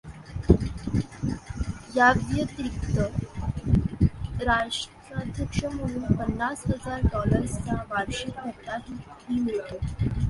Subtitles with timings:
[1.95, 2.97] याव्यतिरिक्त
[4.43, 9.77] राष्ट्राध्यक्ष म्हणून पन्नास हजार डॉलर्सचा वार्षिक भत्ताही मिळतो.